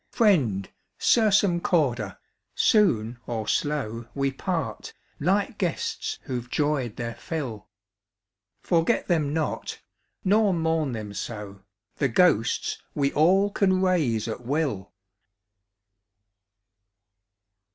ENVOY. 0.09 0.17
Friend, 0.17 0.69
sursum 0.97 1.61
corda, 1.61 2.17
soon 2.55 3.19
or 3.27 3.47
slow 3.47 4.07
We 4.15 4.31
part, 4.31 4.93
like 5.19 5.59
guests 5.59 6.17
whoŌĆÖve 6.27 6.49
joyed 6.49 6.95
their 6.95 7.13
fill; 7.13 7.67
Forget 8.63 9.07
them 9.07 9.31
not, 9.31 9.79
nor 10.23 10.55
mourn 10.55 10.93
them 10.93 11.13
so, 11.13 11.61
The 11.97 12.07
ghosts 12.09 12.79
we 12.95 13.13
all 13.13 13.51
can 13.51 13.79
raise 13.79 14.27
at 14.27 14.43
will! 14.43 14.91